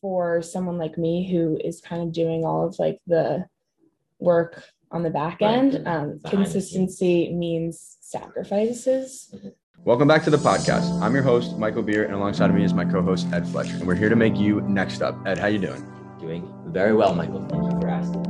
[0.00, 3.44] for someone like me who is kind of doing all of like the
[4.18, 5.72] work on the back end.
[5.72, 6.30] the- Um, behind the scenes.
[6.52, 9.34] consistency means sacrifices.
[9.84, 11.00] Welcome back to the podcast.
[11.00, 13.76] I'm your host, Michael Beer, and alongside of me is my co-host Ed Fletcher.
[13.76, 15.16] And we're here to make you next up.
[15.26, 15.82] Ed, how you doing?
[16.18, 17.46] Doing very well, Michael.
[17.48, 18.26] Thank you for asking.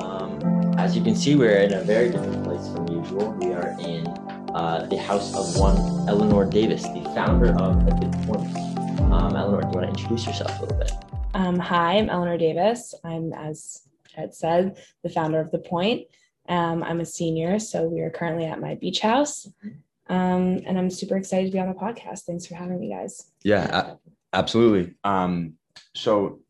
[0.00, 3.32] Um, as you can see, we're in a very different place from usual.
[3.40, 4.06] We are in
[4.54, 5.76] uh, the house of one
[6.08, 8.54] Eleanor Davis, the founder of A Good Point.
[9.10, 10.92] Um, Eleanor, do you want to introduce yourself a little bit?
[11.40, 12.94] Um, hi, I'm Eleanor Davis.
[13.02, 16.06] I'm, as Ted said, the founder of The Point.
[16.50, 19.48] Um, I'm a senior, so we are currently at my beach house.
[20.10, 22.24] Um, and I'm super excited to be on the podcast.
[22.24, 23.30] Thanks for having me, guys.
[23.42, 24.96] Yeah, a- absolutely.
[25.02, 25.54] Um,
[25.94, 26.40] so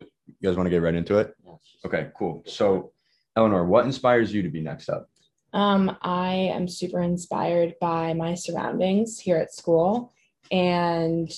[0.00, 0.08] you
[0.42, 1.36] guys want to get right into it?
[1.46, 1.52] Yeah,
[1.84, 2.42] Okay, cool.
[2.44, 2.90] So
[3.36, 5.08] Eleanor, what inspires you to be next up?
[5.52, 10.12] Um, I am super inspired by my surroundings here at school,
[10.50, 11.30] and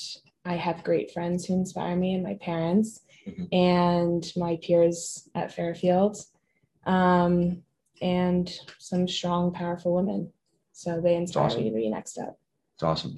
[0.44, 3.48] I have great friends who inspire me, and my parents, Mhm.
[3.52, 6.18] and my peers at Fairfield,
[6.84, 7.62] um,
[8.02, 10.32] and some strong, powerful women.
[10.72, 11.64] So they inspire awesome.
[11.64, 12.38] me to be next up.
[12.74, 13.16] It's awesome.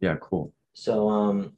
[0.00, 0.52] Yeah, cool.
[0.74, 1.56] So, um,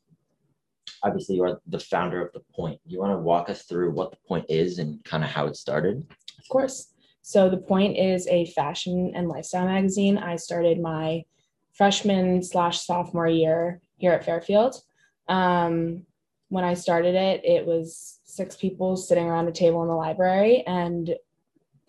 [1.02, 2.80] obviously, you are the founder of The Point.
[2.86, 5.56] You want to walk us through what The Point is and kind of how it
[5.56, 6.06] started?
[6.38, 6.94] Of course.
[7.22, 10.16] So the point is a fashion and lifestyle magazine.
[10.16, 11.24] I started my
[11.72, 14.80] freshman slash sophomore year here at Fairfield.
[15.28, 16.06] Um,
[16.48, 20.64] when I started it, it was six people sitting around a table in the library,
[20.66, 21.14] and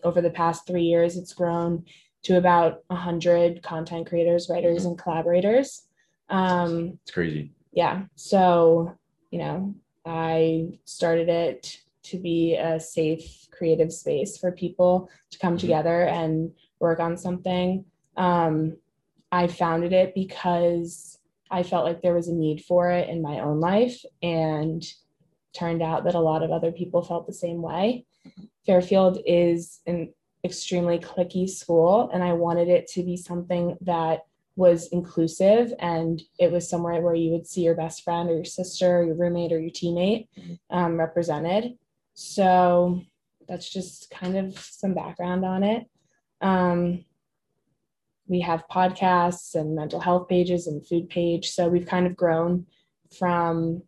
[0.04, 1.84] over the past three years, it's grown
[2.24, 5.86] to about a hundred content creators, writers, and collaborators.
[6.28, 7.52] Um, It's crazy.
[7.72, 8.96] yeah so
[9.30, 9.74] you know
[10.06, 15.60] i started it to be a safe creative space for people to come Mhm.
[15.60, 17.84] together and work on something
[18.16, 18.76] um,
[19.32, 21.18] i founded it because
[21.50, 24.84] i felt like there was a need for it in my own life and
[25.52, 28.04] turned out that a lot of other people felt the same way.
[28.64, 30.12] Fairfield is an
[30.44, 34.20] extremely cliquey school and i wanted it to be something that
[34.56, 38.44] was inclusive and it was somewhere where you would see your best friend or your
[38.44, 40.58] sister or your roommate or your teammate Mhm.
[40.70, 41.78] um, represented.
[42.14, 43.00] So
[43.48, 45.86] that's just kind of some background on it.
[46.40, 47.04] Um,
[48.30, 52.64] we have podcasts and mental health pages and food page so we've kind of grown
[53.18, 53.82] from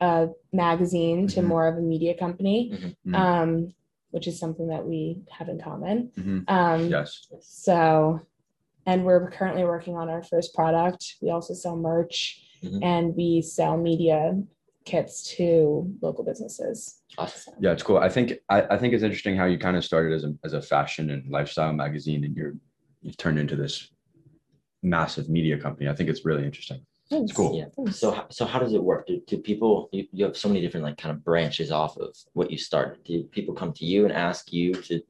[0.00, 1.44] a magazine to Mhm.
[1.46, 2.72] more of a media company
[3.06, 3.14] Mhm.
[3.14, 3.74] um,
[4.10, 6.44] which is something that we have in common Mhm.
[6.48, 7.28] um, Yes.
[7.40, 8.20] so,
[8.86, 11.16] and we're currently working on our first product.
[11.20, 12.82] We also sell merch Mhm.
[12.82, 14.40] and we sell media
[14.86, 17.02] kits to local businesses.
[17.18, 17.54] Awesome.
[17.60, 17.98] Yeah, it's cool.
[17.98, 20.54] I think I, I think it's interesting how you kind of started as a as
[20.54, 22.54] a fashion and lifestyle magazine and you're
[23.02, 23.90] you've turned into this
[24.82, 25.88] massive media company.
[25.88, 26.84] I think it's really interesting.
[27.10, 27.32] Thanks.
[27.32, 27.56] cool.
[27.56, 27.66] Yeah.
[27.74, 27.98] Thanks.
[27.98, 29.06] So, so how does it work?
[29.06, 32.14] Do, do people, you, you have so many different like kind of branches off of
[32.34, 33.02] what you started.
[33.04, 35.00] Do people come to you and ask you to,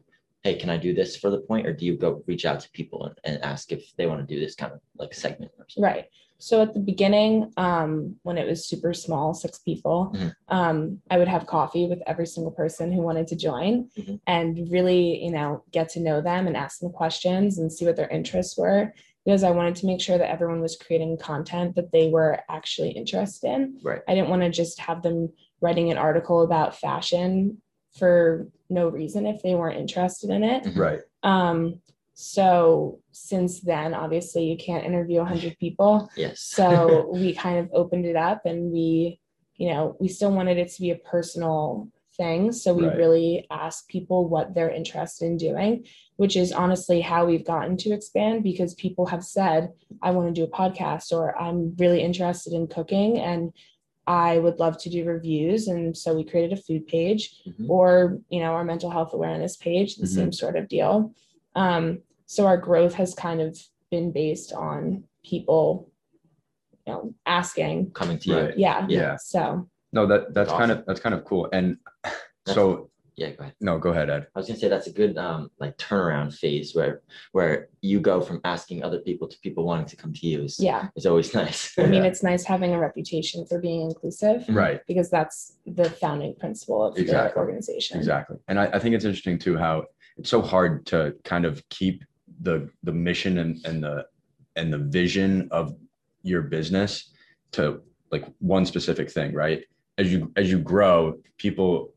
[0.43, 1.67] hey, can I do this for the point?
[1.67, 4.35] Or do you go reach out to people and, and ask if they want to
[4.35, 5.93] do this kind of like segment or something?
[5.93, 6.05] Right.
[6.41, 10.35] So at the beginning, um, when it was super small, six people, Mhm.
[10.49, 14.21] um, I would have coffee with every single person who wanted to join Mhm.
[14.27, 17.97] and really, you know, get to know them and ask them questions and see what
[17.97, 18.93] their interests were.
[19.25, 22.91] Because I wanted to make sure that everyone was creating content that they were actually
[22.91, 23.79] interested in.
[23.83, 24.01] Right.
[24.07, 27.61] I didn't want to just have them writing an article about fashion
[27.95, 30.63] for no reason if they weren't interested in it.
[30.65, 30.79] Mhm.
[30.79, 31.01] Right.
[31.25, 31.83] Um,
[32.21, 36.11] so since then, obviously, you can't interview 100 people.
[36.17, 36.41] Yes.
[36.41, 39.21] So we kind of opened it up and we,
[39.57, 42.51] you know, we still wanted it to be a personal thing.
[42.51, 42.97] So we Right.
[42.97, 45.85] really asked people what they're interested in doing,
[46.17, 49.71] which is honestly how we've gotten to expand because people have said,
[50.03, 53.53] I want to do a podcast or I'm really interested in cooking and
[54.09, 55.69] I would love to do reviews.
[55.69, 57.71] And so we created a food page Mhm.
[57.71, 60.15] or, you know, our mental health awareness page, the Mhm.
[60.17, 61.13] same sort of deal.
[61.55, 63.59] Um, so our growth has kind of
[63.91, 65.91] been based on people,
[66.87, 67.91] you know, asking.
[67.93, 68.39] Coming to you.
[68.39, 68.59] Right.
[68.59, 68.87] Yeah.
[68.89, 69.17] Yeah.
[69.17, 70.81] So No, that that's kind Awesome.
[70.81, 71.49] of that's kind of cool.
[71.55, 71.79] And
[72.47, 73.55] so Yeah, go ahead.
[73.63, 74.27] no, go ahead, Ed.
[74.35, 77.01] I was gonna say that's a good um like turnaround phase where
[77.33, 80.61] where you go from asking other people to people wanting to come to you is
[80.61, 80.89] yeah.
[80.97, 81.73] is always nice.
[81.79, 82.11] I mean, Yeah.
[82.11, 84.81] it's nice having a reputation for being inclusive Right.
[84.87, 87.41] because that's the founding principle of the Exactly.
[87.41, 87.97] organization.
[87.97, 88.37] Exactly.
[88.49, 89.85] And I, I think it's interesting too how
[90.19, 92.05] it's so hard to kind of keep
[92.43, 94.07] the the mission and, and the
[94.57, 95.75] and the vision of
[96.23, 97.13] your business
[97.53, 97.81] to
[98.11, 99.65] like one specific thing, right?
[99.99, 101.93] As you as you grow, people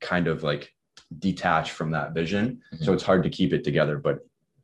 [0.00, 0.72] kind of like
[1.18, 2.60] detach from that vision.
[2.80, 4.18] So it's hard to keep it together, but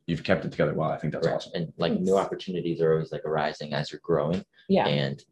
[0.07, 0.89] you've kept it together well.
[0.91, 1.35] I think that's Right.
[1.35, 1.51] awesome.
[1.55, 4.43] And like new opportunities are always like arising as you're growing.
[4.67, 4.87] Yeah.
[4.87, 5.23] And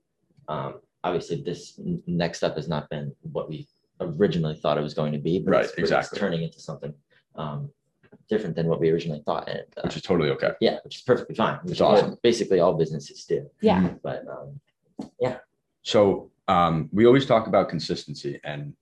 [0.47, 3.67] um, obviously this next step has not been what we
[3.99, 5.39] originally thought it was going to be.
[5.39, 6.19] But Right, it's- but it's exactly.
[6.19, 6.93] turning into something
[7.35, 7.69] um,
[8.31, 9.47] different than what we originally thought.
[9.47, 10.51] And uh, which is totally okay.
[10.61, 11.59] yeah, which is perfectly fine.
[11.61, 12.17] Which It's is what awesome.
[12.23, 13.45] Basically, all businesses do.
[13.61, 13.89] Yeah.
[14.01, 14.59] But um,
[15.19, 15.37] yeah.
[15.83, 18.73] So um, we always talk about consistency, and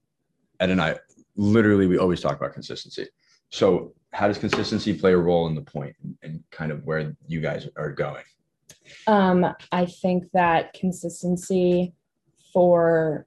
[0.60, 0.98] Ed and I
[1.36, 3.08] literally we always talk about consistency.
[3.50, 7.40] So how does consistency play a role in the point and kind of where you
[7.40, 8.24] guys are going?
[9.06, 11.92] Um, I think that consistency
[12.52, 13.26] for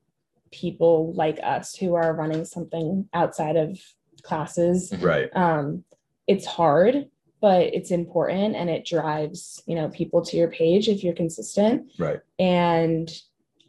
[0.52, 3.80] people like us who are running something outside of
[4.24, 5.30] classes, Right.
[5.36, 5.84] um,
[6.28, 7.10] it's hard,
[7.42, 11.92] but it's important and it drives, you know, people to your page if you're consistent.
[12.00, 12.20] Right.
[12.40, 13.12] And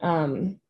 [0.00, 0.60] um,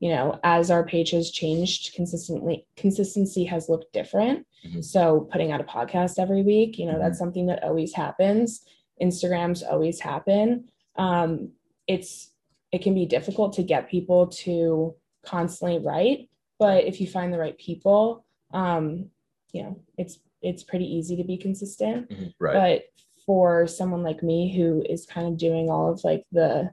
[0.00, 4.46] you know, as our page has changed consistently, consistency has looked different.
[4.66, 4.82] Mhm.
[4.82, 8.64] So putting out a podcast every week, you know, that's something that always happens.
[9.00, 10.70] Instagrams always happen.
[10.96, 11.52] Um,
[11.86, 12.30] it's
[12.72, 16.28] it can be difficult to get people to constantly write,
[16.58, 19.10] but if you find the right people, um,
[19.52, 22.10] you know, it's it's pretty easy to be consistent.
[22.38, 22.54] Right.
[22.54, 26.70] But for someone like me who is kind of doing all of like the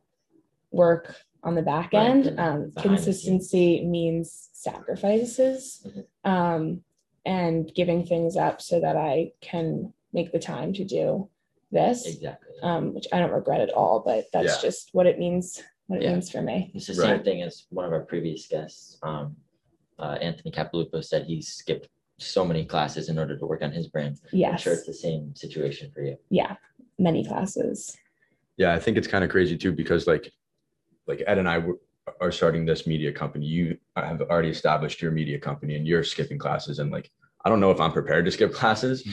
[0.71, 6.05] work on the back Right, end, the- um, consistency means sacrifices Mhm.
[6.29, 6.83] um,
[7.25, 11.29] and giving things up so that I can make the time to do
[11.71, 12.55] this, exactly.
[12.63, 14.61] um, which I don't regret at all, but that's Yeah.
[14.69, 16.13] just what it means, what it Yeah.
[16.13, 16.71] means for me.
[16.73, 19.35] It's the same thing as one of our previous guests, um,
[19.99, 23.87] uh, Anthony Capilupo said he skipped so many classes in order to work on his
[23.87, 24.19] brand.
[24.33, 26.17] I'm sure it's the same situation for you.
[26.29, 26.55] Yeah.
[26.97, 27.95] Many classes.
[28.57, 30.31] Yeah, I think it's kind of crazy too because like
[31.05, 31.79] like Ed and I were,
[32.19, 33.45] are starting this media company.
[33.45, 37.11] You have already established your media company and you're skipping classes and like
[37.45, 39.07] I don't know if I'm prepared to skip classes,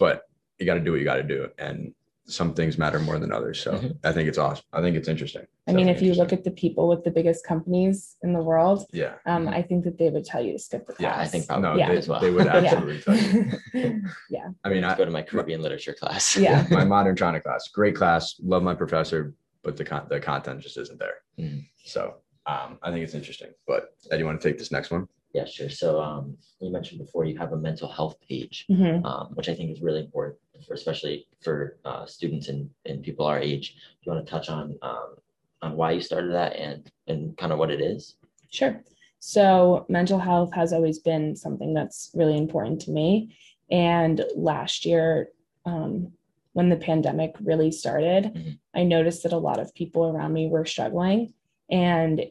[0.00, 0.22] but
[0.58, 1.94] you got to do what you got to do and
[2.28, 3.58] some things matter more than others.
[3.60, 3.96] So Mhm.
[4.04, 4.64] I think it's awesome.
[4.72, 5.46] I think it's interesting.
[5.66, 8.86] I mean, if you look at the people with the biggest companies in the world,
[8.92, 9.54] yeah, um, Mhm.
[9.54, 11.16] I think that they would tell you to skip the class.
[11.16, 11.88] Yeah, I think probably no, Yeah.
[11.90, 12.20] they, as well.
[12.20, 12.56] they would Yeah.
[12.56, 14.02] absolutely tell you.
[14.30, 14.48] yeah.
[14.64, 16.36] I mean, Let's I, go to my Caribbean literature class.
[16.36, 16.66] Yeah.
[16.70, 20.76] my modern China class, great class, love my professor, but the con- the content just
[20.76, 21.16] isn't there.
[21.38, 21.64] Mhm.
[21.84, 22.16] So
[22.46, 23.50] um, I think it's interesting.
[23.66, 25.06] But Ed, you want to take this next one?
[25.34, 25.68] Yeah, sure.
[25.68, 29.04] So um, you mentioned before you have a mental health page, Mhm.
[29.04, 33.26] um, which I think is really important, for, especially for uh, students and, and people
[33.26, 33.74] our age.
[33.74, 35.14] Do you want to touch on um,
[35.62, 38.16] on why you started that and and kind of what it is?
[38.50, 38.82] Sure.
[39.20, 43.36] So, mental health has always been something that's really important to me.
[43.70, 45.30] And last year,
[45.66, 46.12] um,
[46.52, 48.58] when the pandemic really started, Mhm.
[48.74, 51.34] I noticed that a lot of people around me were struggling.
[51.70, 52.26] And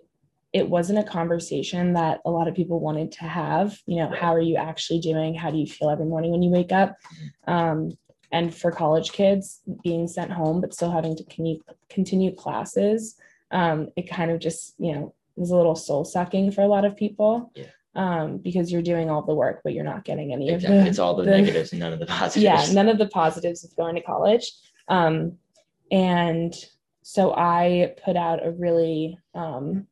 [0.54, 3.78] it wasn't a conversation that a lot of people wanted to have.
[3.86, 5.36] You know, how are you actually doing?
[5.36, 6.96] How do you feel every morning when you wake up?
[7.46, 7.92] Um,
[8.32, 13.16] and for college kids, being sent home but still having to continue, continue classes,
[13.52, 16.84] um, it kind of just, you know, is a little soul sucking for a lot
[16.86, 17.52] of people.
[17.56, 17.66] Yeah.
[17.96, 20.78] Um, because you're doing all the work, but you're not getting any Exactly.
[20.78, 22.44] of the it's all the, the- negatives and none of the positives.
[22.44, 24.52] yeah none of the positives of going to college
[24.88, 25.32] um,
[25.90, 26.54] and
[27.02, 29.88] so i put out a really um,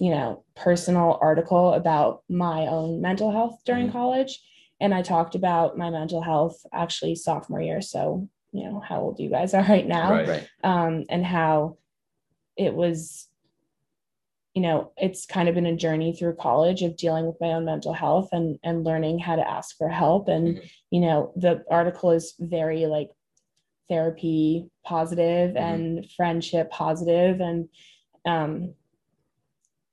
[0.00, 3.92] you know personal article about my own mental health during Mhm.
[3.92, 4.40] college
[4.80, 9.18] and i talked about my mental health actually sophomore year so you know how old
[9.20, 10.28] you guys are right now Right.
[10.28, 10.48] Right.
[10.64, 11.78] um, and how
[12.56, 13.28] it was
[14.54, 17.64] you know it's kind of been a journey through college of dealing with my own
[17.64, 20.70] mental health and and learning how to ask for help and Mhm.
[20.90, 23.10] you know the article is very like
[23.88, 25.60] therapy positive Mhm.
[25.60, 27.68] and friendship positive and
[28.26, 28.74] um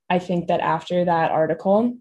[0.10, 1.98] i think that after that article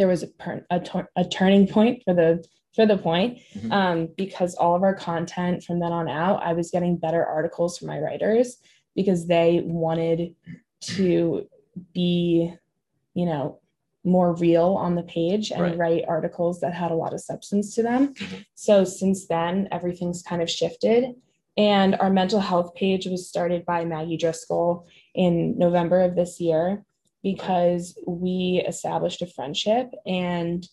[0.00, 0.80] there was a, per- a,
[1.14, 2.42] a turning point for the
[2.74, 3.70] for the point Mhm.
[3.70, 7.76] um, because all of our content from then on out i was getting better articles
[7.76, 8.56] from my writers
[8.96, 10.34] because they wanted
[10.80, 11.46] to
[11.92, 12.50] be
[13.14, 13.58] you know
[14.02, 15.76] more real on the page and Right.
[15.76, 18.44] write articles that had a lot of substance to them Mhm.
[18.54, 21.14] so since then everything's kind of shifted
[21.58, 26.84] and our mental health page was started by maggie driscoll in november of this year
[27.22, 30.66] because we established a friendship and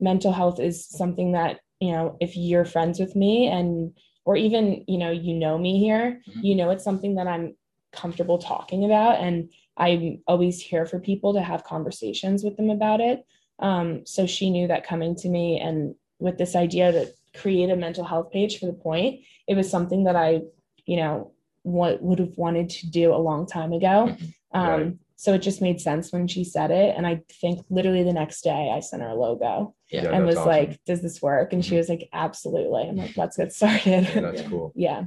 [0.00, 3.92] mental health is something that you know if you're friends with me and
[4.24, 6.42] or even you know you know me here Mhm.
[6.42, 7.54] you know it's something that i'm
[7.92, 13.00] comfortable talking about and i'm always here for people to have conversations with them about
[13.00, 13.24] it
[13.58, 17.76] um, so she knew that coming to me and with this idea to create a
[17.76, 20.40] mental health page for the point it was something that i
[20.86, 24.14] you know what would have wanted to do a long time ago
[24.52, 24.92] um, Right.
[25.22, 28.42] So it just made sense when she said it and i think literally the next
[28.42, 30.02] day i sent her a logo Yeah.
[30.04, 30.48] Yeah, and was awesome.
[30.48, 31.78] like does this work and she Mhm.
[31.78, 34.48] was like absolutely i'm like let's get started Yeah, that's Yeah.
[34.48, 34.72] cool.
[34.86, 35.04] yeah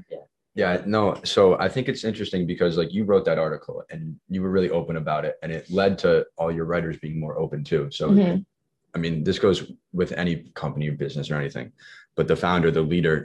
[0.57, 1.03] Yeah, no.
[1.25, 4.01] So I think it's interesting because like you wrote that article and
[4.33, 7.35] you were really open about it and it led to all your writers being more
[7.43, 7.83] open too.
[7.91, 8.45] So Mhm.
[8.95, 9.59] I mean, this goes
[9.91, 11.67] with any company or business or anything,
[12.17, 13.17] but the founder, the leader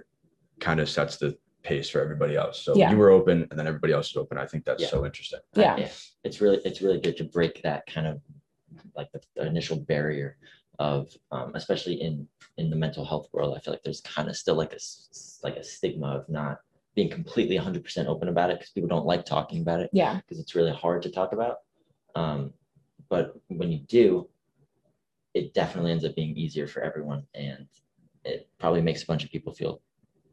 [0.66, 1.30] kind of sets the
[1.62, 2.60] pace for everybody else.
[2.62, 2.90] So Yeah.
[2.90, 4.38] you were open and then everybody else is open.
[4.38, 4.88] I think that's Yeah.
[4.88, 5.40] so interesting.
[5.54, 5.88] Yeah.
[6.24, 8.20] It's really, it's really good to break that kind of
[8.96, 10.38] like the, the initial barrier
[10.78, 12.26] of, um, especially in,
[12.56, 15.40] in the mental health world, I feel like there's kind of still like a, s-
[15.42, 16.60] like a stigma of not
[16.94, 20.16] being completely hundred percent open about it because people don't like talking about it Yeah.
[20.16, 21.58] because it's really hard to talk about.
[22.14, 22.52] Um,
[23.08, 24.28] but when you do,
[25.34, 27.66] it definitely ends up being easier for everyone and
[28.24, 29.80] it probably makes a bunch of people feel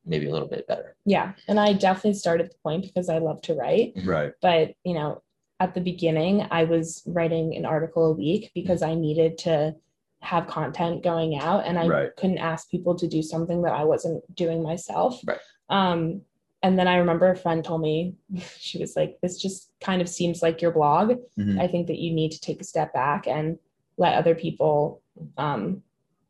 [0.08, 0.96] maybe a little bit better.
[1.06, 1.34] Yeah.
[1.48, 3.94] And I definitely started the point because I love to write.
[4.06, 4.32] Right.
[4.42, 5.22] But, you know,
[5.60, 9.76] at the beginning, I was writing an article a week because I needed to
[10.22, 12.16] have content going out and I Right.
[12.16, 15.20] couldn't ask people to do something that I wasn't doing myself.
[15.26, 15.40] Right.
[15.70, 16.22] Um,
[16.64, 18.16] and then I remember a friend told me,
[18.58, 21.14] she was like, this just kind of seems like your blog.
[21.38, 21.60] Mhm.
[21.60, 23.60] I think that you need to take a step back and
[23.98, 25.02] let other people
[25.38, 25.82] um,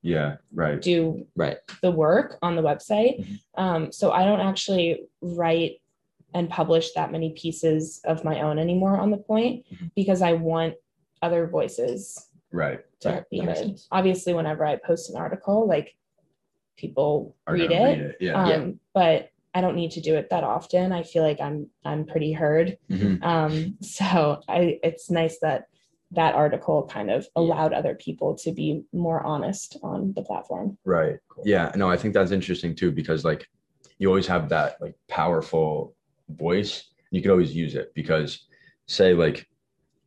[0.08, 0.38] Yeah.
[0.54, 0.82] Right.
[0.82, 1.58] do Right.
[1.82, 3.20] the work on the website.
[3.20, 3.40] Mhm.
[3.56, 5.82] Um, so I don't actually write
[6.34, 9.92] and publish that many pieces of my own anymore on the point Mhm.
[9.96, 10.76] because I want
[11.22, 12.80] other voices Right.
[13.02, 13.80] to Right, be heard.
[13.92, 15.96] Obviously, whenever I post an article, like
[16.78, 18.18] people read it, read it.
[18.22, 18.34] Yeah.
[18.42, 18.72] um, Yeah.
[18.94, 20.92] but I don't need to do it that often.
[20.92, 22.78] I feel like I'm I'm pretty heard.
[22.90, 23.24] Mhm.
[23.24, 25.68] Um, so I it's nice that
[26.12, 27.30] that article kind of Yeah.
[27.36, 30.78] allowed other people to be more honest on the platform.
[30.86, 31.18] Right.
[31.30, 31.44] Cool.
[31.46, 31.72] Yeah.
[31.76, 33.48] No, I think that's interesting too because like
[34.00, 35.96] you always have that like powerful
[36.30, 36.90] voice.
[37.12, 38.48] You could always use it because
[38.86, 39.48] say like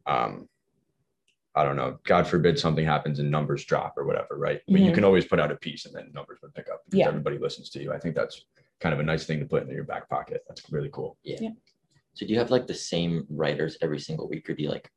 [0.07, 0.49] um
[1.55, 4.61] I don't know, God forbid something happens and numbers drop or whatever, right?
[4.69, 4.95] But you Mhm.
[4.95, 7.09] can always put out a piece and then numbers would pick up because Yeah.
[7.09, 7.93] everybody listens to you.
[7.93, 8.47] I think that's
[8.79, 10.45] kind of a nice thing to put in your back pocket.
[10.49, 11.19] That's really cool.
[11.25, 11.51] Yeah.
[12.15, 14.91] So do you have like the same writers every single week or do you like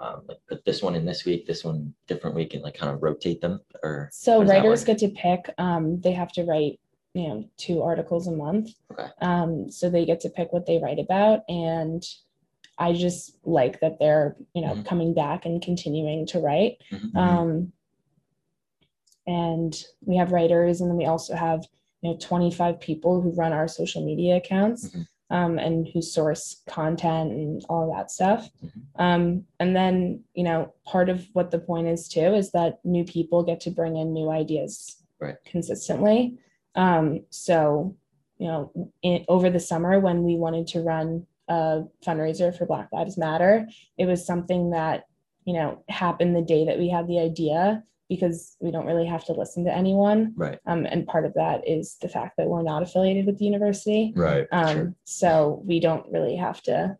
[0.00, 2.92] um, like put this one in this week, this one different week and like kind
[2.94, 5.52] of rotate them or So How does that writers get to pick.
[5.58, 6.80] Um, they have to write,
[7.14, 8.70] you know, two articles a month.
[8.92, 9.08] Okay.
[9.20, 12.02] Um, so they get to pick what they write about, and
[12.78, 14.84] I just like that they're, you know, Mhm.
[14.84, 16.78] coming back and continuing to write.
[16.92, 17.16] Mhm.
[17.16, 17.72] Um,
[19.26, 21.66] and we have writers, and then we also have,
[22.02, 24.90] you know, 25 people who run our social media accounts.
[24.90, 25.06] Mhm.
[25.30, 28.48] Um, and who source content and all that stuff.
[28.98, 33.04] Um, and then, you know, part of what the point is too is that new
[33.04, 35.36] people get to bring in new ideas Right.
[35.44, 36.38] consistently.
[36.74, 37.96] Um, so,
[38.38, 42.88] you know, in, over the summer when we wanted to run a fundraiser for Black
[42.92, 45.06] Lives Matter, it was something that,
[45.44, 49.24] you know, happened the day that we had the idea because we don't really have
[49.26, 50.32] to listen to anyone.
[50.36, 50.58] right.
[50.66, 54.12] Um, and part of that is the fact that we're not affiliated with the university.
[54.16, 54.46] Right.
[54.52, 54.94] Um, Sure.
[55.04, 56.96] So we don't really have to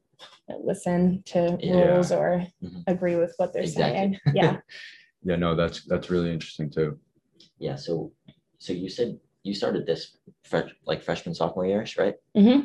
[0.61, 1.75] listen to Yeah.
[1.75, 2.85] rules or Mhm.
[2.87, 3.97] agree with what they're Exactly.
[3.99, 4.19] saying.
[4.35, 4.61] Yeah.
[5.23, 6.99] Yeah, no, that's that's really interesting too.
[7.59, 7.77] Yeah.
[7.77, 8.13] So
[8.59, 12.15] so you said you started this fresh like freshman sophomore years, right?
[12.35, 12.61] hmm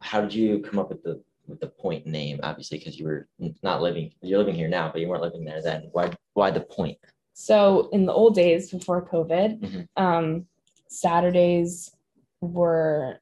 [0.00, 2.40] How did you come up with the with the point name?
[2.42, 3.28] Obviously, because you were
[3.62, 5.88] not living you're living here now, but you weren't living there then.
[5.92, 6.98] Why why the point?
[7.46, 9.88] So in the old days before COVID, Mhm.
[9.98, 10.46] um,
[10.88, 11.94] Saturdays
[12.40, 13.20] were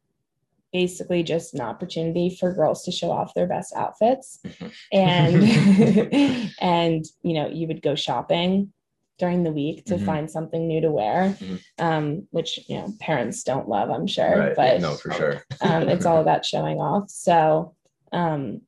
[0.73, 4.39] basically just an opportunity for girls to show off their best outfits.
[4.45, 4.73] Mhm.
[4.93, 5.35] And
[6.61, 8.73] and you know, you would go shopping
[9.19, 10.07] during the week to Mhm.
[10.07, 11.61] find something new to wear, Mhm.
[11.81, 14.39] um, which you know parents don't love, I'm sure.
[14.39, 14.55] Right.
[14.57, 15.43] But no, for sure.
[15.61, 17.11] um, it's all about showing off.
[17.11, 17.75] So
[18.13, 18.61] um,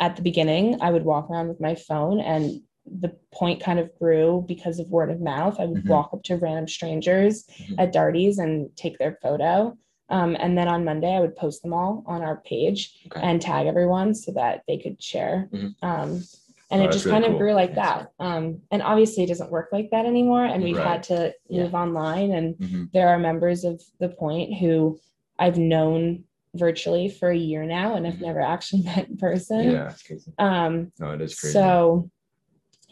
[0.00, 2.62] at the beginning, I would walk around with my phone, and
[3.00, 5.56] the point kind of grew because of word of mouth.
[5.58, 5.88] I would Mhm.
[5.88, 7.74] walk up to random strangers Mhm.
[7.78, 9.76] at Darty's and take their photo.
[10.08, 13.20] Um, and then on Monday, I would post them all on our page Okay.
[13.22, 15.48] and tag everyone so that they could share.
[15.52, 15.74] Mhm.
[15.82, 16.22] Um,
[16.70, 17.38] and Oh, it just really kind of cool.
[17.40, 18.12] grew like that.
[18.20, 20.44] Um, and obviously, it doesn't work like that anymore.
[20.44, 20.86] And we've Right.
[20.86, 21.64] had to Yeah.
[21.64, 22.92] move online and Mhm.
[22.92, 24.98] there are members of the point who
[25.38, 26.24] I've known
[26.54, 28.22] virtually for a year now and I've Mhm.
[28.22, 29.64] never actually met in person.
[29.64, 29.84] Yeah.
[29.88, 30.32] That's crazy.
[30.38, 31.52] Um, No, it is crazy.
[31.52, 32.08] so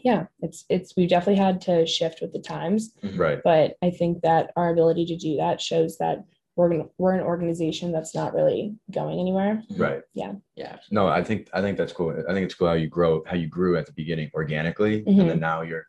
[0.05, 3.41] yeah, it's it's we've definitely had to shift with the times, right.
[3.43, 6.19] but I think that our ability to do that shows that
[6.57, 9.63] we're gonna, we're an organization that's not really going anywhere.
[9.77, 10.03] Right.
[10.13, 10.35] Yeah.
[10.55, 10.77] Yeah.
[10.91, 12.11] No, I think I think that's cool.
[12.29, 15.21] I think it's cool how you grow, how you grew at the beginning organically, Mhm.
[15.21, 15.87] and then now you're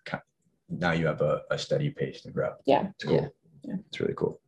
[0.69, 2.53] now you have a, a steady pace to grow.
[2.65, 2.87] Yeah.
[2.95, 3.15] It's cool.
[3.15, 3.27] Yeah.
[3.63, 3.75] Yeah.
[3.89, 4.39] It's really cool.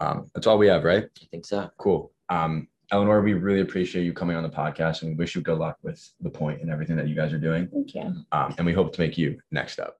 [0.00, 1.04] Um, that's all we have, right?
[1.04, 1.70] I think so.
[1.78, 2.12] Cool.
[2.28, 5.58] Um, Eleanor, we really appreciate you coming on the podcast and we wish you good
[5.58, 7.66] luck with the point and everything that you guys are doing.
[7.66, 8.24] Thank you.
[8.30, 9.96] Um, and we hope to make you next up.